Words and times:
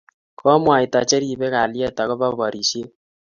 Komwaita 0.39 0.99
che 1.09 1.17
ribei 1.23 1.53
kalyet 1.53 1.97
ak 2.01 2.07
kobo 2.09 2.27
barishet 2.39 2.89